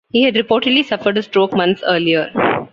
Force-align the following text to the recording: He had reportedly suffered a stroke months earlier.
He 0.09 0.23
had 0.23 0.33
reportedly 0.33 0.83
suffered 0.83 1.19
a 1.19 1.21
stroke 1.21 1.53
months 1.53 1.83
earlier. 1.85 2.31